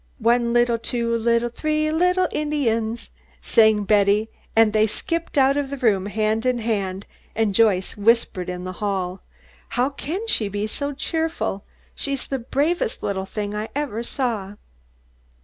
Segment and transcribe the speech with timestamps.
[0.17, 5.77] "One little, two little, three little Indians," sang Betty, as they skipped out of the
[5.77, 9.21] room, hand in hand, and Joyce whispered in the hall,
[9.77, 11.65] "How can she be so cheerful?
[11.93, 14.55] She's the bravest little thing I ever saw."